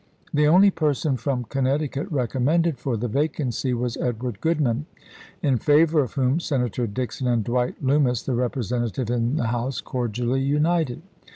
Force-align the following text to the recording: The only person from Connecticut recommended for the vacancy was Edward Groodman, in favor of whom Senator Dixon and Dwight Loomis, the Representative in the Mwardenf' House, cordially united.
The 0.33 0.47
only 0.47 0.71
person 0.71 1.15
from 1.15 1.43
Connecticut 1.43 2.07
recommended 2.09 2.79
for 2.79 2.97
the 2.97 3.07
vacancy 3.07 3.71
was 3.75 3.97
Edward 3.97 4.41
Groodman, 4.41 4.85
in 5.43 5.57
favor 5.59 5.99
of 6.01 6.13
whom 6.15 6.39
Senator 6.39 6.87
Dixon 6.87 7.27
and 7.27 7.43
Dwight 7.43 7.83
Loomis, 7.83 8.23
the 8.23 8.33
Representative 8.33 9.11
in 9.11 9.35
the 9.35 9.43
Mwardenf' 9.43 9.45
House, 9.51 9.79
cordially 9.79 10.41
united. 10.41 11.03